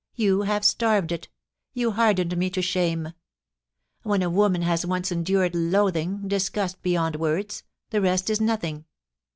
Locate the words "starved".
0.65-1.11